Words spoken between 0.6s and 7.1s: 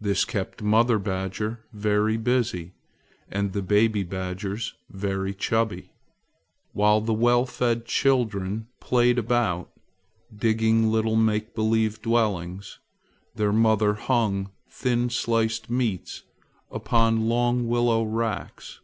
mother badger very busy, and the baby badgers very chubby. While